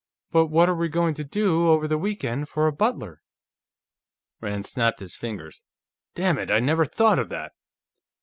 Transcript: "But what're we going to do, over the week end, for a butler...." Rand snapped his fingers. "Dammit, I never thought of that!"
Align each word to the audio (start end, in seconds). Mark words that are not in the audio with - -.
"But 0.31 0.47
what're 0.47 0.73
we 0.73 0.89
going 0.89 1.13
to 1.13 1.23
do, 1.23 1.67
over 1.69 1.87
the 1.87 1.95
week 1.99 2.23
end, 2.23 2.49
for 2.49 2.65
a 2.65 2.71
butler...." 2.73 3.21
Rand 4.39 4.65
snapped 4.65 4.99
his 4.99 5.15
fingers. 5.15 5.61
"Dammit, 6.15 6.49
I 6.49 6.59
never 6.59 6.85
thought 6.87 7.19
of 7.19 7.29
that!" 7.29 7.51